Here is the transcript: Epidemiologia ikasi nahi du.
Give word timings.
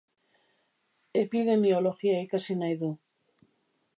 Epidemiologia 1.23 2.17
ikasi 2.27 2.57
nahi 2.63 2.79
du. 2.85 2.93